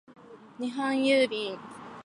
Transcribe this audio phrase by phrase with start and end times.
[0.59, 1.59] 日本郵便